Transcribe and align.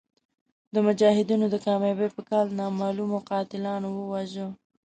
د 0.73 0.75
مجاهدینو 0.87 1.45
د 1.51 1.55
کامیابۍ 1.65 2.09
په 2.15 2.21
کال 2.29 2.45
نامعلومو 2.59 3.17
قاتلانو 3.29 3.87
وواژه. 3.93 4.47